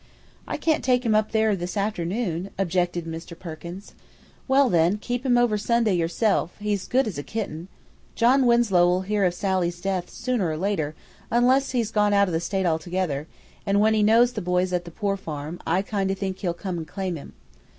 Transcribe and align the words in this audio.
"I 0.47 0.57
can't 0.57 0.83
take 0.83 1.05
him 1.05 1.13
up 1.13 1.31
there 1.31 1.55
this 1.55 1.77
afternoon," 1.77 2.49
objected 2.57 3.05
Mr. 3.05 3.37
Perkins. 3.37 3.93
"Well, 4.47 4.67
then, 4.67 4.97
keep 4.97 5.23
him 5.23 5.37
over 5.37 5.59
Sunday 5.59 5.93
yourself; 5.93 6.57
he's 6.59 6.87
good 6.87 7.05
as 7.05 7.19
a 7.19 7.23
kitten. 7.23 7.67
John 8.15 8.47
Winslow'll 8.47 9.01
hear 9.01 9.23
o' 9.25 9.29
Sal's 9.29 9.79
death 9.79 10.09
sooner 10.09 10.49
or 10.49 10.57
later, 10.57 10.95
unless 11.29 11.69
he's 11.69 11.91
gone 11.91 12.13
out 12.15 12.27
of 12.27 12.33
the 12.33 12.39
state 12.39 12.65
altogether, 12.65 13.27
an' 13.63 13.77
when 13.77 13.93
he 13.93 14.01
knows 14.01 14.33
the 14.33 14.41
boy's 14.41 14.73
at 14.73 14.85
the 14.85 14.89
poor 14.89 15.17
farm, 15.17 15.61
I 15.67 15.83
kind 15.83 16.09
o' 16.09 16.15
think 16.15 16.39
he'll 16.39 16.55
come 16.55 16.79
and 16.79 16.87
claim 16.87 17.15
him. 17.15 17.33